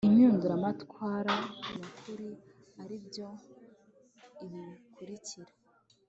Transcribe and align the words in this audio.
impinduramatwara 0.09 1.33
nyakuri, 1.73 2.29
aribyo 2.81 3.27
ibi 4.43 4.61
bikurikira 4.77 5.51